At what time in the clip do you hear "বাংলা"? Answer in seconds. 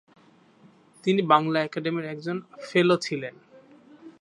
1.21-1.57